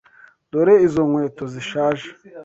[0.51, 2.07] Dore Izo nkweto zishaje.